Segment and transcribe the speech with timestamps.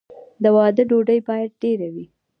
[0.43, 2.05] د واده ډوډۍ باید ډیره وي.